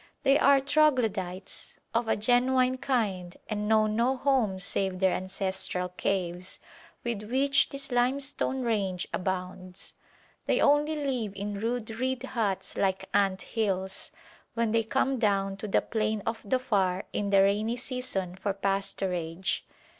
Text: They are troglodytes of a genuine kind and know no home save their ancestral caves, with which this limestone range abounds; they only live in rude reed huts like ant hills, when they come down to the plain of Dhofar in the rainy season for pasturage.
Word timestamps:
They 0.23 0.39
are 0.39 0.59
troglodytes 0.59 1.77
of 1.93 2.07
a 2.07 2.15
genuine 2.15 2.79
kind 2.79 3.37
and 3.47 3.67
know 3.67 3.85
no 3.85 4.17
home 4.17 4.57
save 4.57 4.97
their 4.97 5.13
ancestral 5.13 5.89
caves, 5.89 6.59
with 7.03 7.21
which 7.29 7.69
this 7.69 7.91
limestone 7.91 8.63
range 8.63 9.07
abounds; 9.13 9.93
they 10.47 10.59
only 10.59 10.95
live 10.95 11.33
in 11.35 11.59
rude 11.59 11.91
reed 11.99 12.23
huts 12.23 12.75
like 12.75 13.09
ant 13.13 13.43
hills, 13.43 14.09
when 14.55 14.71
they 14.71 14.81
come 14.81 15.19
down 15.19 15.55
to 15.57 15.67
the 15.67 15.81
plain 15.83 16.23
of 16.25 16.41
Dhofar 16.41 17.03
in 17.13 17.29
the 17.29 17.43
rainy 17.43 17.77
season 17.77 18.35
for 18.35 18.53
pasturage. 18.55 19.59